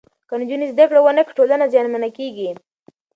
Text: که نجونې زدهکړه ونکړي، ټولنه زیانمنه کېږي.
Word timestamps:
که 0.27 0.33
نجونې 0.39 0.67
زدهکړه 0.73 0.99
ونکړي، 1.03 1.35
ټولنه 1.37 1.65
زیانمنه 1.73 2.09
کېږي. 2.17 2.49